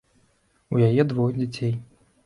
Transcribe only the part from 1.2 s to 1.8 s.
дзяцей.